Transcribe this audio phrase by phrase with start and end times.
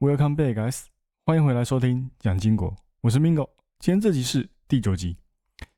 [0.00, 0.84] Welcome back, guys！
[1.26, 3.50] 欢迎回来收听讲经国，我是 Mingo。
[3.80, 5.18] 今天这集是第九集，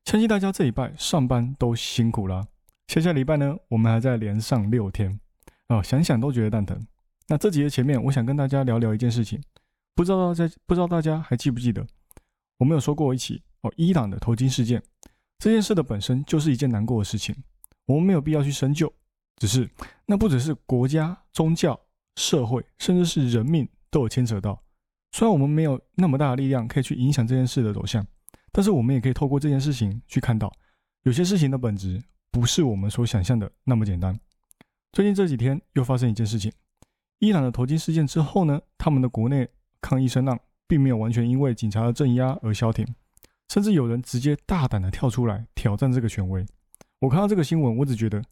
[0.05, 2.47] 相信大家这礼拜上班都辛苦啦。
[2.87, 5.19] 下下礼拜呢，我们还在连上六天
[5.67, 6.81] 哦，想想都觉得蛋疼。
[7.27, 9.43] 那这集的前面，我想跟大家聊聊一件事情，
[9.93, 11.85] 不知道大家不知道大家还记不记得，
[12.59, 14.81] 我们有说过一起哦，伊朗的头巾事件。
[15.41, 17.35] 这件事的本身就是一件难过的事情，
[17.87, 18.95] 我们没有必要去深究，
[19.39, 19.69] 只是
[20.07, 21.81] 那不只是国家、宗教、
[22.15, 23.69] 社会，甚至是人命。
[23.93, 24.61] 都有牵扯到，
[25.13, 28.05] 虽然我们没有那么大的力量可以去影响这件事的走向，
[28.51, 30.51] 但是我们也可以透过这件事情去看到，
[31.03, 34.19] 有些事情的本质不是我们所想象的那么简单。
[34.93, 36.51] 最近这几天又发生一件事情，
[37.19, 39.47] 伊朗的头巾事件之后呢，他们的国内
[39.83, 42.87] 抗议声浪并没有完全因为警察的镇压而消停，
[43.51, 46.43] 甚至有人直接大胆的跳出来挑战这个权威。
[47.01, 48.25] 我看到这个新闻，我只觉得，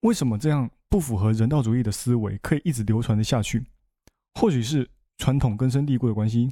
[0.00, 3.62] 为什么这样不符合人道主义的思维可以一直流传的下去？
[4.40, 4.88] 或许是。
[5.18, 6.50] 传统根深蒂固的关系，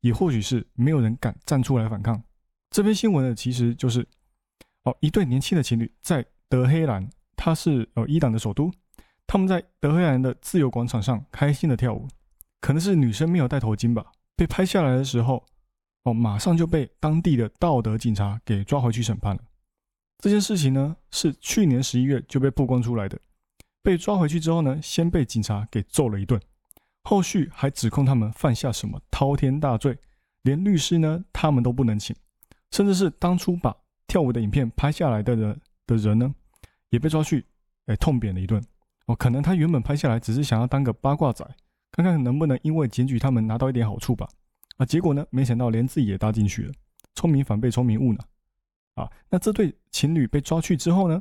[0.00, 2.22] 也或许是没有人敢站出来反抗。
[2.70, 4.06] 这篇新闻呢，其实就是
[4.84, 8.72] 哦，一对年轻的情侣在德黑兰，它是呃伊朗的首都，
[9.26, 12.08] 他们在德黑兰的自由广场上开心的跳舞。
[12.60, 15.44] 可能是女生没有戴头巾吧，被拍下来的时候，
[16.04, 19.42] 哦，马上就被当地的道德警察给抓回去审判了。
[20.18, 23.20] 这件事情呢，是去年十一月就被曝光出来的。
[23.82, 26.40] 被抓回去之后呢，先被警察给揍了一顿。
[27.02, 29.98] 后续还指控他们犯下什么滔天大罪，
[30.42, 32.14] 连律师呢他们都不能请，
[32.70, 36.32] 甚至是当初把跳舞的影片拍下来的人的人呢，
[36.90, 37.44] 也被抓去，
[37.86, 38.62] 哎痛扁了一顿。
[39.06, 41.44] 哦，可能他原本拍下来只是想要当个八卦仔，
[41.90, 44.28] 看看能不能因为检举他们拿到一点好处吧。
[44.76, 46.72] 啊，结果呢，没想到连自己也搭进去了，
[47.16, 48.20] 聪明反被聪明误呢。
[48.94, 51.20] 啊，那这对情侣被抓去之后呢，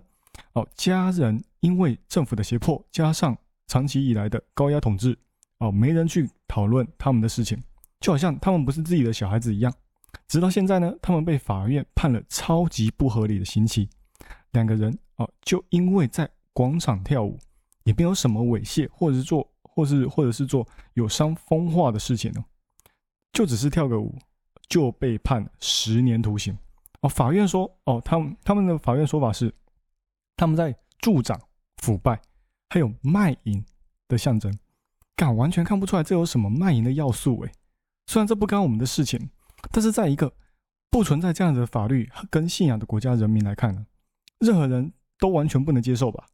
[0.54, 3.36] 哦，家人因为政府的胁迫，加上
[3.66, 5.18] 长期以来的高压统治。
[5.62, 7.62] 哦，没人去讨论他们的事情，
[8.00, 9.72] 就好像他们不是自己的小孩子一样。
[10.28, 13.88] 直到现在呢，他们被法院判了超级不合理的刑期。
[14.54, 17.38] 两个人哦，就因为在广场跳舞，
[17.84, 22.44] 也没有什么猥亵，或者是做，或是或者是做有伤风化的事情呢，
[23.32, 24.18] 就只是跳个舞，
[24.68, 26.58] 就被判十年徒刑。
[27.02, 29.54] 哦，法院说，哦，他们他们的法院说法是，
[30.36, 31.40] 他们在助长
[31.78, 32.20] 腐败，
[32.70, 33.64] 还有卖淫
[34.08, 34.52] 的象征。
[35.16, 37.52] 敢完全看不出来这有什么卖淫的要素诶，
[38.08, 39.30] 虽然这不干我们的事情，
[39.72, 40.34] 但是在一个
[40.90, 43.86] 不存在这样子的法律跟信仰的国家人民来看呢，
[44.40, 46.26] 任何人都完全不能接受吧。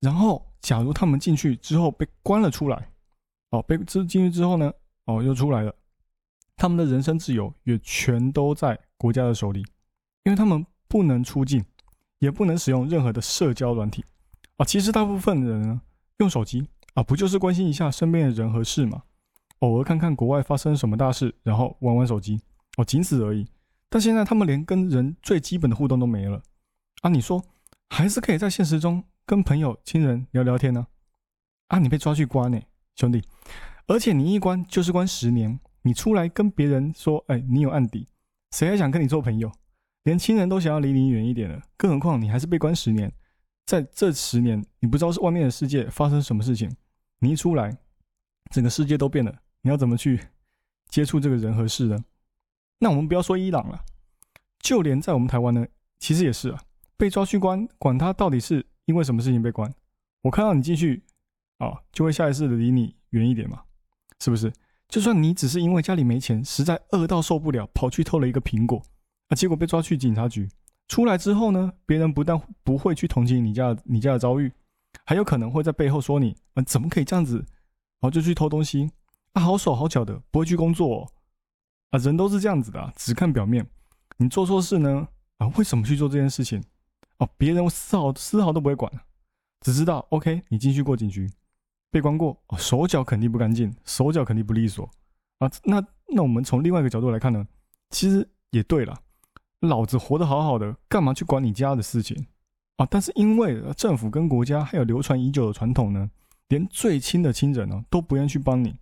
[0.00, 2.90] 然后，假如他们进去之后被关了出来，
[3.50, 4.72] 哦，被进进去之后呢，
[5.06, 5.74] 哦，又出来了，
[6.56, 9.60] 他们的人身自由也全都在国家的手里，
[10.24, 11.64] 因为他们不能出境，
[12.18, 14.04] 也不能使用任何的社交软体
[14.58, 14.64] 啊。
[14.64, 15.80] 其实大部分人呢，
[16.18, 16.68] 用手机。
[16.96, 19.02] 啊，不就是关心一下身边的人和事吗？
[19.58, 22.40] 偶尔看看国外发生什么大事，然后玩玩手机，
[22.78, 23.46] 哦，仅此而已。
[23.90, 26.42] 但现在他们连跟人最基本的互动都没了
[27.02, 27.10] 啊！
[27.10, 27.44] 你说
[27.90, 30.86] 还是可以在现实中跟朋友、亲人聊聊天呢？
[31.68, 32.58] 啊，你被抓去关呢，
[32.96, 33.22] 兄弟！
[33.86, 38.08] 而且你一关就是关十年，你出来跟别人说，哎，你有案底，
[38.52, 39.52] 谁还想跟你做朋友？
[40.04, 43.12] 连亲人都想要离你远一点了，更何况你还是被关十年，
[43.66, 46.74] 在这十年，你不知道是外面的世界发生什么事情。
[47.18, 47.76] 你一出来，
[48.50, 49.34] 整个世界都变了。
[49.62, 50.20] 你要怎么去
[50.88, 52.04] 接触这个人和事呢？
[52.78, 53.84] 那我们不要说伊朗了，
[54.60, 55.66] 就连在我们台湾呢，
[55.98, 56.62] 其实也是啊。
[56.98, 59.72] 被抓去关，管他到底是因为什么事情被关，
[60.22, 61.02] 我看到你进去，
[61.58, 63.62] 啊，就会下意识的离你远一点嘛，
[64.20, 64.52] 是不是？
[64.88, 68.82] 就算你只是因为家里没钱，实在饿到受不了，跑去偷了一个苹果，
[69.28, 70.48] 啊，结果被抓去警察局，
[70.88, 74.52] 出来之后呢，别人不但不会去同情你家你家的遭遇。
[75.06, 77.36] 还有可能会在背后说你，啊，怎么可以这样子？
[77.36, 78.90] 然后就去偷东西
[79.32, 81.10] 啊，好手好脚的，不会去工作
[81.90, 83.66] 啊，人都是这样子的，只看表面。
[84.18, 85.08] 你做错事呢，
[85.38, 86.62] 啊，为什么去做这件事情？
[87.18, 88.92] 哦，别人丝毫丝毫都不会管，
[89.60, 91.30] 只知道 OK，你进去过警局，
[91.90, 94.90] 被关过，手脚肯定不干净，手脚肯定不利索
[95.38, 95.50] 啊。
[95.64, 97.46] 那那我们从另外一个角度来看呢，
[97.90, 98.94] 其实也对了，
[99.60, 102.26] 老子活得好好的，干嘛去管你家的事情？
[102.76, 102.86] 啊！
[102.90, 106.10] 但是因为政府跟国家还有流传已久的传统呢，
[106.48, 108.76] 连最亲的亲人呢都不愿意去帮你，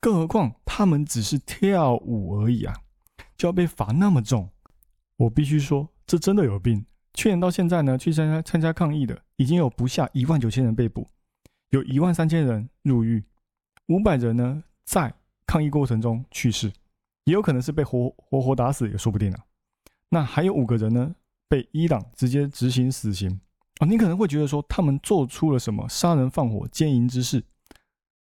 [0.00, 2.74] 更何况他们只是跳舞而已啊，
[3.36, 4.48] 就要被罚那么重。
[5.16, 6.84] 我必须说，这真的有病。
[7.12, 11.08] 去年到现在呢，去参加参加抗议的已经有不下一万九千人被捕，
[11.70, 13.22] 有一万三千人入狱，
[13.88, 15.12] 五百人呢在
[15.44, 16.72] 抗议过程中去世，
[17.24, 19.40] 也有可能是被活活活打死也说不定啊。
[20.08, 21.14] 那还有五个人呢？
[21.50, 23.40] 被伊朗直接执行死刑
[23.80, 23.84] 啊！
[23.84, 27.44] 你可能会觉得说他们做出了什么杀人放火、奸淫之事？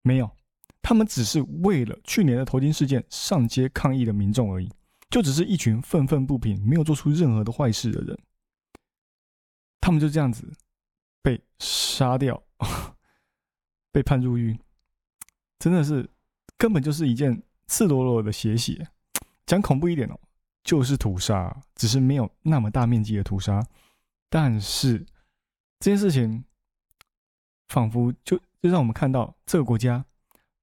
[0.03, 0.31] 没有，
[0.82, 4.71] 他们只是为了去年的头巾事件上街抗议的民众而已，
[5.09, 8.19] 就只是一群愤愤不平、没有做出任何的坏事的人。
[9.81, 10.53] 他们就这样子
[11.23, 12.43] 被杀掉，
[13.91, 14.59] 被判入狱，
[15.59, 16.11] 真的是
[16.59, 18.87] 根本就是一件赤裸裸的血洗。
[19.47, 20.20] 讲恐怖一点哦，
[20.64, 23.64] 就是屠杀，只是没有那么大面积的屠杀。
[24.28, 24.99] 但是
[25.78, 26.43] 这件事情
[27.69, 30.05] 仿佛就就让我们看到这个国家。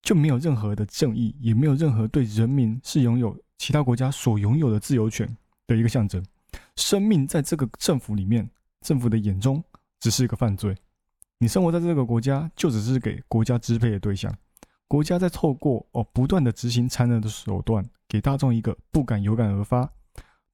[0.03, 5.37] 就没有任何的正义，也没有任何对人民是拥有其他国家所拥有的自由权
[5.67, 6.25] 的一个象征。
[6.75, 8.49] 生命在这个政府里面，
[8.81, 9.63] 政府的眼中
[9.99, 10.75] 只是一个犯罪。
[11.37, 14.35] 你生活在这个国家，就只是给国家支配的对象。
[14.87, 19.89] 国家在透过哦不断的执行残忍的手段，给大众一个不敢有感而发、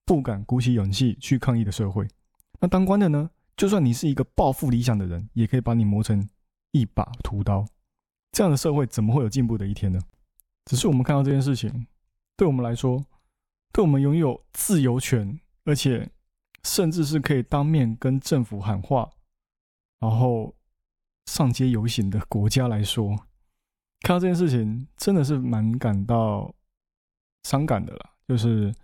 [0.04, 2.06] 不敢鼓起勇气去抗议的社会。
[2.60, 3.28] 那当官的呢？
[3.56, 6.24] 就算你是一个抱负理想的人，也可以把你磨成
[6.70, 7.66] 一把屠刀。
[8.30, 9.98] 这样的社会怎么会有进步的一天呢？
[10.66, 11.88] 只是我们看到这件事情，
[12.36, 13.04] 对我们来说，
[13.72, 16.08] 对我们拥有自由权，而且
[16.62, 19.10] 甚至是可以当面跟政府喊话，
[19.98, 20.54] 然后
[21.26, 23.16] 上街游行的国家来说，
[24.02, 26.54] 看到这件事情真的是蛮感到
[27.48, 28.10] 伤感的了。
[28.28, 28.74] 就是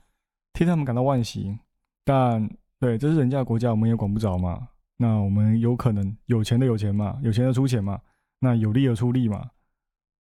[0.54, 1.58] 替他们感到惋惜，
[2.02, 2.48] 但
[2.80, 4.68] 对，这是人家的国家，我们也管不着嘛。
[4.96, 8.00] 那我们有可能有钱的有钱嘛，有钱的出钱嘛。
[8.38, 9.50] 那有力的出力嘛，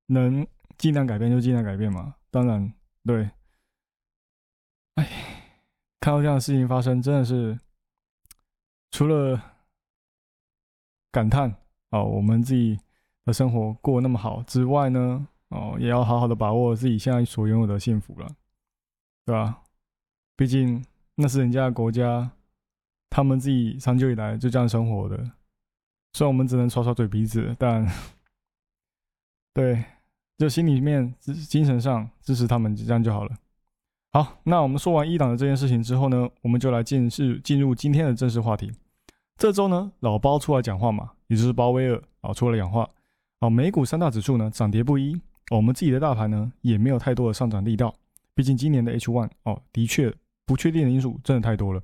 [0.07, 0.45] 能
[0.77, 2.15] 尽量改变就尽量改变嘛。
[2.31, 2.73] 当然，
[3.05, 3.29] 对，
[4.95, 5.07] 哎，
[6.01, 7.57] 看到这样的事情发生，真的是
[8.91, 9.41] 除了
[11.11, 11.55] 感叹
[11.91, 12.79] 哦，我们自己
[13.25, 18.27] 的生活过那么好之外呢，哦，也要好好的把握自己现在所拥有的幸福了，
[19.25, 19.61] 对吧？
[20.35, 20.83] 毕竟
[21.15, 22.31] 那是人家的国家，
[23.09, 25.17] 他们自己长久以来就这样生活的。
[26.13, 27.87] 虽然我们只能耍耍嘴皮子，但
[29.53, 29.83] 对，
[30.39, 33.37] 就心里面、精神上支持他们，这样就好了。
[34.11, 38.71] 好，那我们说完一党的这件事情之后呢，我们就来进是进入今天的正式话题。
[39.37, 42.89] 这周呢，老包出来讲话嘛，也就是鲍威尔啊出来讲话。
[43.39, 45.19] 哦，美股三大指数呢涨跌不一，
[45.51, 47.93] 我们自己的大盘呢也没有太多的上涨力道。
[48.35, 50.13] 毕竟今年的 H one 哦，的确
[50.45, 51.81] 不确定的因素真的太多了。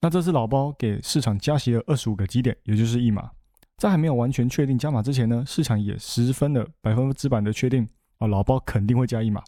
[0.00, 3.30] 那这次老包给市场加息了二十五个基点，也就是一码。
[3.76, 7.86] 在还没有完全确定加码之前呢，市场也十分的百分之百的确定
[8.18, 9.42] 啊，老包肯定会加一码，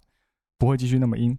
[0.59, 1.39] 不会继续那么阴。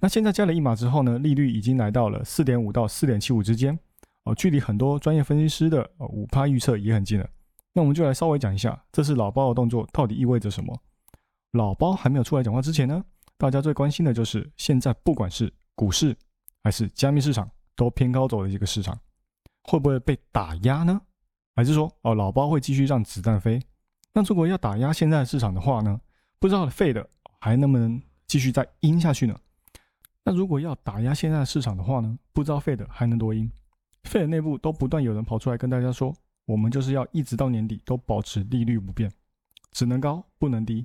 [0.00, 3.78] 那现在加了一码之后呢，利率已经来到了四点五到四点七五之间，
[4.24, 7.28] 哦，距离很多专业分析师的五趴预测也很近了。
[7.74, 10.74] 那我们就来稍微讲一下，这次老包的动作到底意味着什么？
[11.54, 13.02] 老包还没有出来讲话之前呢，
[13.38, 16.16] 大家最关心的就是现在不管是股市
[16.64, 18.98] 还是加密市场都偏高走的一个市场，
[19.62, 21.00] 会不会被打压呢？
[21.54, 23.62] 还是说，哦，老包会继续让子弹飞？
[24.12, 26.00] 那如果要打压现在的市场的话呢？
[26.40, 27.08] 不知道废的
[27.40, 29.38] 还能不能继续再阴下去呢？
[30.24, 32.18] 那如果要打压现在的市场的话呢？
[32.32, 33.48] 不知道废的还能多阴？
[34.02, 36.12] 废的内部都不断有人跑出来跟大家说，
[36.46, 39.08] 我们就是要一直到年底都保持利率不变，
[39.70, 40.84] 只能高不能低。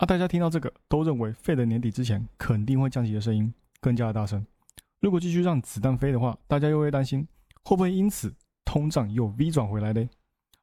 [0.00, 3.52] 啊，大家听到这个都认为废的年底之前肯定会降息的声音
[3.82, 4.44] 更加的大声。
[5.00, 7.28] 如果继续让子弹飞的话，大家又会担心
[7.64, 8.34] 会不会因此？
[8.64, 10.08] 通胀又 V 转回来嘞，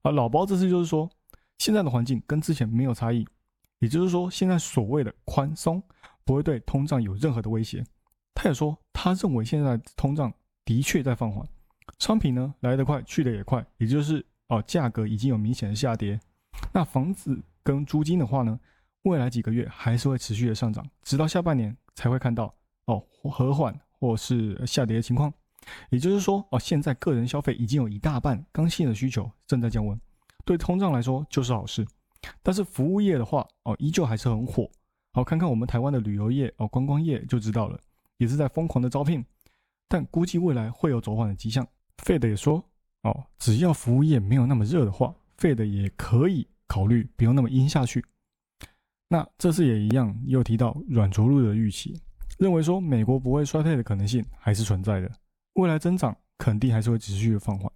[0.02, 1.08] 而老包这次就是说，
[1.60, 3.28] 现在的环境跟之前没有差异，
[3.78, 5.84] 也就是说，现在所谓的宽松
[6.26, 7.84] 不会对通胀有任何的威胁。
[8.34, 10.34] 他也说，他认为现在通胀
[10.66, 11.48] 的确在放缓，
[12.00, 16.20] 商品呢来得快去得也快，也就是哦价格已经有明显的下跌。
[16.74, 18.60] 那房子跟租金的话呢，
[19.08, 22.54] 未来几个月还是会持续的上涨，直到下半年才会看到
[22.86, 25.34] 哦和缓或是下跌的情况。
[25.90, 30.00] 也就是说，哦，现在个人消费已经有一大半刚性的需求正在降温，
[30.46, 31.86] 对通胀来说就是好事。
[32.44, 34.70] 但是服务业的话，哦，依旧还是很火。
[35.14, 37.80] 好，看看我们台湾的旅游业，哦，观光业就知道了，
[38.18, 39.26] 也是在疯狂的招聘。
[39.90, 41.66] 但估计未来会有走缓的迹象。
[42.04, 42.64] 费德也说，
[43.04, 48.04] 哦，只要服务业没有那么热的话，费德也可以考虑不用那么阴下去。
[49.10, 51.98] 那这次也一样，又提到软着陆的预期，
[52.38, 55.10] 认为说美国不会衰退的可能性还是存在的。
[55.54, 57.72] 未来增长肯定还是会持续的放缓。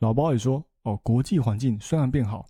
[0.00, 2.46] 老包也说，哦，国际环境虽然变好，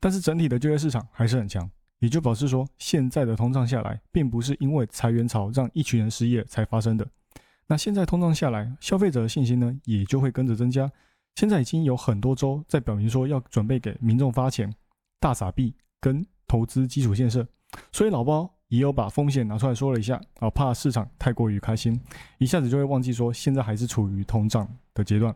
[0.00, 7.06] 但是整体的就业市场还是很强，也就表示说，现在的通胀下来，并不是因为裁员潮让一群人失业才发生的。
[7.68, 10.90] 那现在通胀下来，消费者的信心呢，也就会跟着增加。
[11.36, 14.72] 现在已经有很多州在表明说要准备给民众发钱、
[15.20, 17.46] 大撒币跟投资基础建设，
[17.92, 18.50] 所以老包。
[18.68, 22.00] 也有把风险拿出来说了一下啊，怕市场太过于开心，
[22.38, 25.32] 一下子就会忘记说现在还是处于通胀的阶段。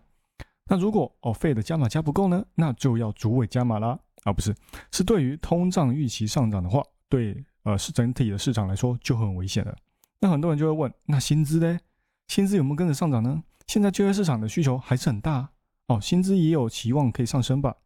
[0.67, 4.53] 那如果哦费的加码加不够呢，那就要主尾加码啦啊，不是，
[4.91, 9.77] 是对于通胀预期上涨的话，对呃是整体的市场来说就很危险了。
[10.19, 11.79] 那很多人就会问，那薪资呢？
[12.27, 13.45] 薪资有没有跟着上涨呢？
[13.69, 15.49] 现在就业市场的需求还是很大
[15.87, 17.77] 哦，薪资也有期望可以上升吧？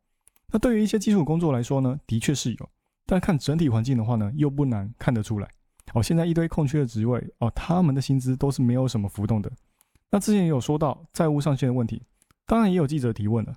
[0.47, 2.69] 那对于一些基础工作来说呢，的确是有，
[3.07, 5.49] 但看整体环境的话呢，又不难看得出来
[5.93, 6.03] 哦。
[6.03, 9.51] 现在一堆空缺的职位哦，他们的薪资都是没有什么浮动的。
[10.11, 12.03] 那之前也有说到债务上限的问题，
[12.47, 13.55] 当然也有记者提问了，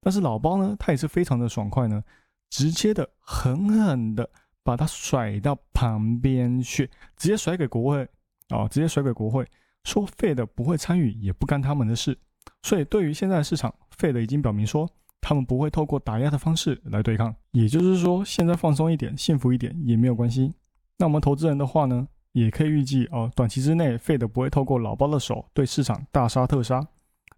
[0.00, 2.02] 但是老包呢，他也是非常的爽快呢，
[2.50, 4.28] 直接的狠狠的
[4.62, 8.08] 把它甩到旁边去，直接甩给国会
[8.48, 9.46] 哦，直接甩给国会，
[9.84, 12.18] 说费的不会参与，也不干他们的事。
[12.62, 14.90] 所以对于现在市场，费的已经表明说，
[15.28, 20.54] 他们不会透过打压的方式来对抗，也就是说，现在放松一点，幸福一点也没有关系。
[20.96, 22.08] 那我们投资人的话呢？
[22.32, 26.86] 也可以预计哦，短期之内费德不会透过老包的手对市场大杀特杀。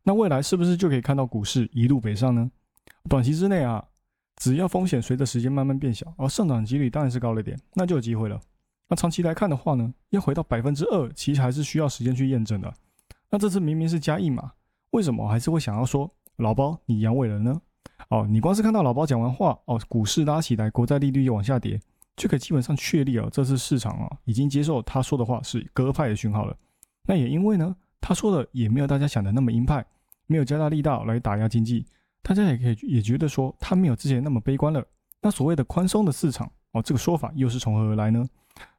[0.05, 2.49] 那未来是不是就可以看到股市一路北上呢？
[3.09, 3.85] 短期之内啊，
[4.37, 8.41] 只要风险随着时间慢慢变小，而上涨几率当然是高了点，那就有机会了。
[8.89, 12.73] 那长期来看的话呢，要回到百分之二，其实还是需要时间去验证的。
[13.31, 14.53] 那这次明明是加一码，
[14.91, 17.61] 为什么还是会想要说老包你阳痿了呢？
[18.11, 21.81] 哦，你光是看到老包讲完话哦，股市拉起来，国债利率又往下跌。
[22.17, 26.55] 就可以基本上确立啊，这次市场啊已经接受他说的话是鸽派的讯号了。
[27.07, 29.83] 那也因为呢，他说的也没有大家想的那么鹰派，
[30.27, 31.87] 没有加大力道来打压经济，
[32.21, 34.85] 大家也可以也觉得说他没有之前那么悲观了。
[35.23, 38.23] 那所谓的宽松的市场哦，这个说法又是从何而来呢？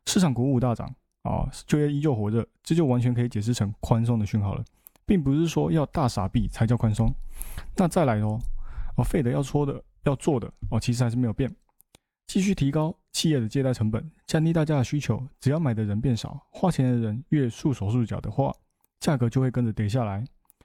[0.05, 4.63] 市场鼓舞大涨啊，就业依旧火热，这就完全可以解释成宽松的讯号了，
[5.03, 7.11] 并不是说要大傻逼才叫宽松。
[7.75, 8.39] 那再来哦，
[9.01, 11.51] 哦，费德要说的要做的哦，其实还是没有变。
[12.27, 15.21] 继续提高企业的借贷成本，降低大家的需求。
[15.39, 18.53] 只要买的人变少，花钱的人越束手束脚的话，
[18.99, 20.23] 价格就会跟着跌下来。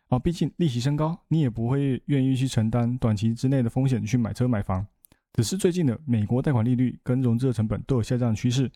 [0.09, 4.87] 啊，毕竟利息升高，你也不会愿意去承担短期之内的风险去买车买房。
[5.33, 8.71] 只是最近的美国贷款利率跟融资的成本都有下降的趋势，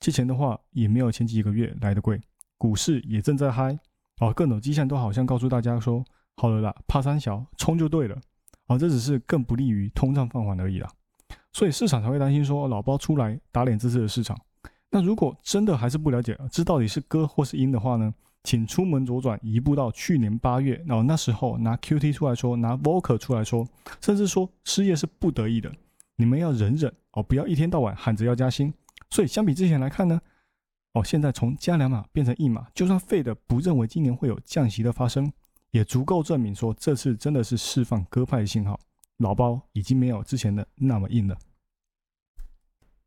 [0.00, 2.20] 借钱的话也没有前几个月来的贵。
[2.58, 3.76] 股市也正在嗨，
[4.20, 6.04] 哦，各种迹象都好像告诉大家说，
[6.36, 8.20] 好了啦，怕三小冲就对了。
[8.72, 10.88] 啊，这只是更不利于通胀放缓而已啦。
[11.52, 14.38] 所以市场才会担心说老包出来打脸这次的市场。
[14.90, 18.12] 那如果真的还是不了解这到底是歌或是音的话呢？
[18.44, 23.64] 请出门左转一步到去年八月，然后那时候拿 QT 出来说，拿 Volcker 出来说，
[24.00, 25.72] 甚至说失业是不得已的，
[26.16, 28.74] 你们要忍忍哦，不要一天到晚喊着要加薪。
[29.10, 30.20] 所以相比之前来看呢，
[30.94, 35.32] 哦，现在从加两码变成一码，就算费的不认为今年会有降息的发生，
[35.72, 38.78] 也足够证明说这次真的是释放鸽派信号。
[39.18, 41.36] 老包已经没有之前的那么硬了。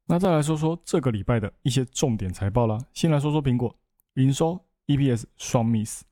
[0.05, 2.77] 那再来说说这个礼拜的一些重点财报啦。
[2.93, 3.75] 先来说说苹果
[4.13, 6.03] 营收、EPS 双 miss。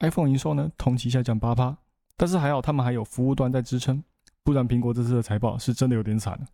[0.00, 1.76] iPhone 营收呢同期下降八趴，
[2.16, 4.02] 但是还好他们还有服务端在支撑，
[4.42, 6.46] 不然苹果这次的财报是真的有点惨了。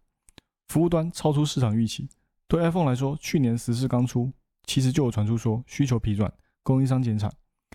[0.68, 2.08] 服务端超出市场预期。
[2.46, 4.30] 对 iPhone 来说，去年十四刚出，
[4.64, 6.32] 其实就有传出说需求疲软，
[6.62, 7.32] 供应商减产，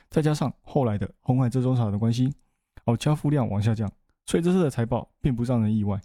[0.10, 2.34] 再加上后来的红海这中厂的关系，
[2.86, 3.90] 哦，交付量往下降。
[4.26, 6.00] 所以这次的财报并不让人意外。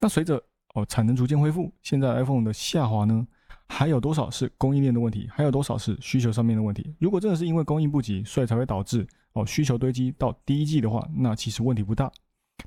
[0.00, 0.42] 那随着
[0.74, 3.26] 哦产能逐渐恢复，现在 iPhone 的下滑呢，
[3.66, 5.28] 还有多少是供应链的问题？
[5.30, 6.94] 还有多少是需求上面的问题？
[6.98, 12.10] 如果真的是因为供应不及，所以才会导致哦需求堆积到第一季的话，那其实问题不大。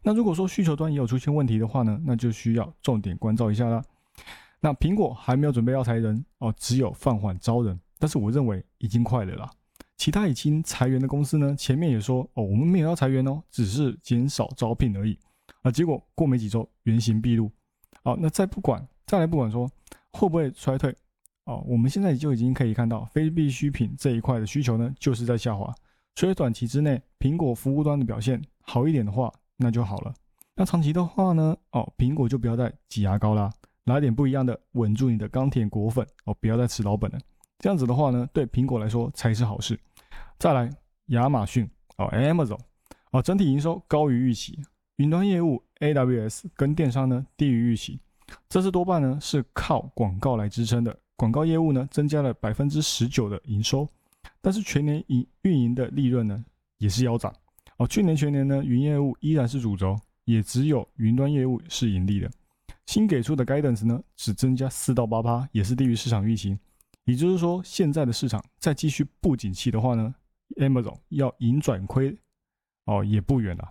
[0.01, 3.83] 那如果说需求端也有出现问题的话呢，那就需要重点关照一下啦。
[4.59, 9.51] 那苹果还没有准备要裁人哦，只有放缓招人，但是我认为已经快了啦。
[10.03, 11.55] 其他已经裁员的公司呢？
[11.55, 15.17] 前面也说哦，我们没有要裁员哦，只是减少招聘而已。
[15.61, 17.49] 啊，结果过没几周，原形毕露。
[18.03, 19.65] 好，那再不管，再来不管说
[20.11, 20.93] 会不会衰退
[21.45, 25.73] 哦，我们现在就已经可以看到非必需品这一块的需求呢，就是在下滑。
[26.15, 30.13] 所以短期之内，苹果服务端的表现好一点的话，那就好了。
[30.57, 31.55] 那长期的话呢？
[31.71, 33.49] 哦，苹果就不要再挤牙膏啦，
[33.85, 37.17] 来点不一样的，稳住你的钢铁果粉哦，不要再吃老本了。
[37.59, 39.79] 这样子的话呢，对苹果来说才是好事。
[40.37, 40.69] 再来，
[41.07, 42.59] 亚马逊哦，Amazon
[43.11, 44.59] 哦，整体营收高于预期，
[44.97, 47.99] 云端业务 AWS 跟电商呢低于预期，
[48.49, 50.97] 这次多半呢是靠广告来支撑的。
[51.15, 53.87] 广告业务呢增加了百分之十九的营收，
[54.41, 56.43] 但是全年营运营的利润呢
[56.79, 57.31] 也是腰斩
[57.77, 57.87] 哦。
[57.87, 62.29] 去年全年呢云业务依然是主轴，也只有云端业务是盈利的。
[62.87, 66.57] 新给出的 guidance 呢只增加四到八趴，也是低于市场预期。
[67.05, 70.13] 也就是说，现在的市场再继续不景气的话呢
[70.57, 72.17] ？Amazon 要盈转亏，
[72.85, 73.69] 哦，也不远了。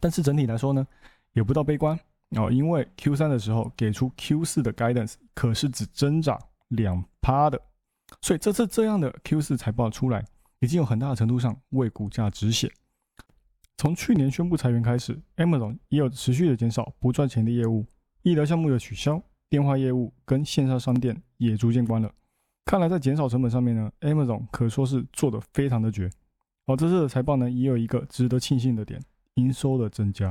[0.00, 0.86] 但是整体来说呢，
[1.32, 1.98] 也不到悲观
[2.30, 7.60] 哦，因为 Q 三的时候给出 Q 四的 guidance，可是只增长两趴的，
[8.22, 10.24] 所以这次这样的 Q 四财报出来，
[10.60, 12.72] 已经有很大的程度上为股价止血。
[13.76, 17.86] 从去年宣布裁员开始，Amazon 也有持续的减少不赚钱的业务，
[18.22, 22.12] 医疗项目的取消，电话业务跟线上商店也逐渐关了。
[22.68, 26.10] 看来在减少成本上面呢，Amazon 可说是做的非常的绝。
[26.66, 29.02] 哦，这次的财报呢也有一个值得庆幸的点，
[29.36, 30.30] 营收的增加，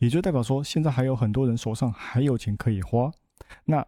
[0.00, 3.08] 也就代表说现在还有很多人手上还有钱可以花。
[3.64, 3.86] 那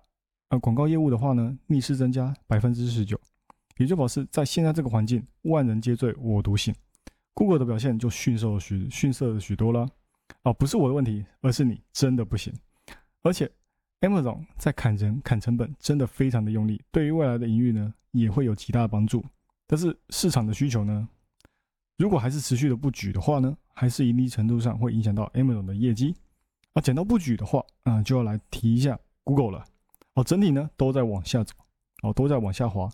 [0.51, 3.21] 呃广告业务的话呢，逆势增加百分之十九，
[3.79, 6.73] 也就表示在现在这个环境，万人皆醉我独醒
[7.35, 9.85] ，Google 的表现就逊色许逊色了许多了。
[10.45, 12.55] 哦，不是我的问题，而是你真的不行。
[13.25, 13.51] 而且
[14.01, 19.25] ，Amazon 在砍人、砍成本真的非常的用力，对于未来的营运呢，也会有极大的帮助。
[19.67, 21.09] 但是市场的需求呢，
[21.97, 26.15] 如果还是持续的不举的话呢，还是一定程度上会影响到 Amazon 的业绩。
[26.73, 29.65] 啊，讲到不举的话，啊，就要来提一下 Google 了。
[30.15, 31.55] 哦，整体呢都在往下走，
[32.03, 32.89] 哦，都在往下滑。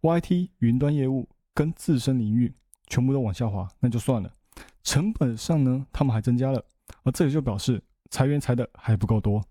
[0.00, 2.52] YT 云端业务跟自身领域
[2.88, 4.32] 全部都往下滑，那就算了。
[4.82, 6.64] 成本上呢，他们还增加了。
[7.04, 9.42] 而这也就表示裁员裁的还不够多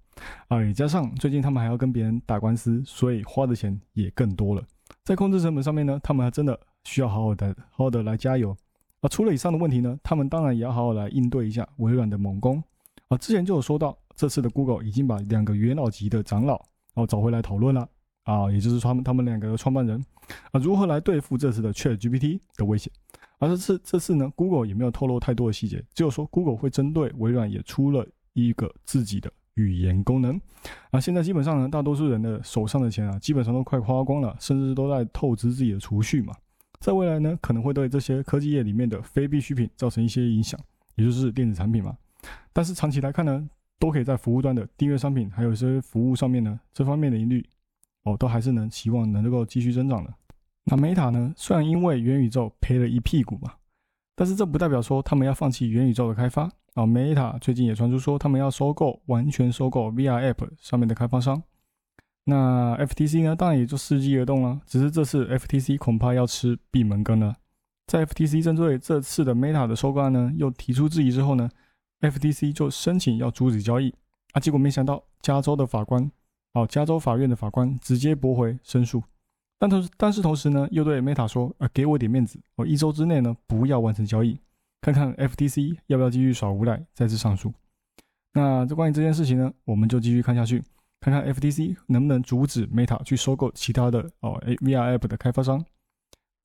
[0.47, 4.63] 啊，也加上最近他们还要跟别人打官司，所以花的钱也更多了。
[5.03, 8.55] 在控制成本上面呢，他们还真的需要好好的、好好的来加油
[9.01, 9.09] 啊。
[9.09, 12.63] 除了以上的问题呢，他们当然也要好好来应对一下微软的猛攻
[13.07, 13.17] 啊。
[13.17, 16.55] 之前就有说到，这次的 Google 已经把两个元老级的长老
[16.93, 17.88] 然后找回来讨论了
[18.24, 20.03] 啊，也就是他们他们两个的创办人
[20.51, 22.91] 啊，如何来对付这次的 ChatGPT 的威胁。
[23.39, 30.39] 而这次这次呢，Google 也没有透露太多的细节，只有说 Google 会针对微软也出了一个自己的语言功能。
[30.91, 36.33] 啊，现在基本上呢，大多数人的手上的钱啊，基本上都快花光了，甚至都在透支自己的储蓄嘛。
[36.79, 40.59] 在未来呢，可能会对这些科技业里面的非必需品造成一些影响，
[40.95, 41.97] 也就是电子产品嘛。
[42.53, 43.49] 但是长期来看呢，
[43.79, 47.43] 都可以在服务端的订阅商品，还有一些服务上面呢，这方面的盈率，
[48.03, 50.13] 哦，都还是能希望能够继续增长的。
[50.65, 51.33] 那 Meta 呢？
[51.37, 53.53] 虽然因为元宇宙赔了一屁股嘛，
[54.15, 56.86] 但是这不代表说他们要放弃元宇宙的开发啊。
[56.86, 61.41] Meta 最近也传出说他们要收购，完全收购 VR App 上面的开发商。
[62.29, 63.36] 那 FTC 呢？
[63.36, 67.36] 当然也就伺机而动了，只是这次 FTC 恐怕要吃闭门羹了。
[67.88, 71.49] 在 FTC 针对这次的 Meta 的收购案呢，又提出质疑之后呢
[72.01, 73.93] ，FTC 就申请要阻止交易
[74.34, 74.41] 啊。
[74.41, 76.12] 结果没想到加州的法官，
[76.54, 79.01] 哦，加州法院的法官直接驳回申诉。
[79.58, 84.38] 但同时但是同时呢，又对 Meta 说：“啊，给我点面子，我一周之内呢不要完成交易，
[84.93, 87.54] 看看 FTC 要不要继续耍无赖，再次上诉。”
[88.34, 90.63] 那这关于这件事情呢，我们就继续看下去，
[91.00, 95.63] 看看 FTC 能不能阻止 Meta 去收购其他的哦 VR App 的开发商，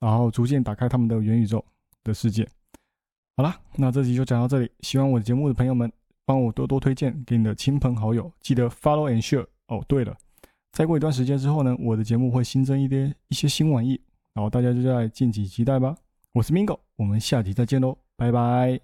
[0.01, 1.65] 然后逐渐打开他们的元宇宙
[2.03, 2.49] 的世界。
[3.37, 5.91] 好了，那这集就讲到这里，喜欢我的节目的朋友们，
[6.25, 9.47] 帮我多多推荐给你的亲朋好友，记得 Follow and Share。
[9.69, 10.17] 哦，对了。
[10.73, 14.01] 再过一段时间之后呢，我的节目会新增一些一些新玩意，
[14.35, 15.95] 然后大家就在敬请期待吧。
[16.33, 18.83] 我是 Mingo，我们下集再见喽，拜拜。